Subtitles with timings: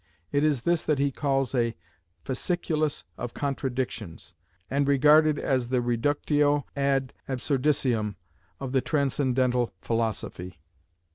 [0.31, 1.75] It is this that he calls a
[2.25, 4.33] "fasciculus of contradictions,"
[4.67, 8.15] and regarded as the reductio ad absurdissimum
[8.59, 10.59] of the transcendental philosophy.